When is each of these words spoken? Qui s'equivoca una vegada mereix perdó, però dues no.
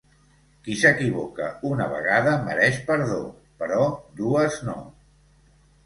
Qui 0.67 0.77
s'equivoca 0.83 1.49
una 1.73 1.87
vegada 1.93 2.35
mereix 2.49 2.81
perdó, 2.91 3.21
però 3.63 3.87
dues 4.25 4.63
no. 4.71 4.81